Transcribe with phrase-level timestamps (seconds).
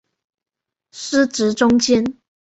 [0.91, 2.17] 司职中坚。